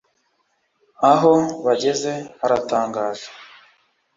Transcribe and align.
aho 1.11 1.33
bageze 1.65 2.11
haratangaje 2.39 3.27